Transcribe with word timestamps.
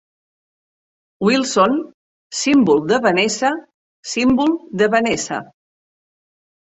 Wilson, 1.27 1.75
símbol 2.39 2.81
de 2.93 2.99
Vanessa, 3.05 3.53
símbol 4.15 4.57
de 4.83 4.89
Vanessa. 4.97 5.43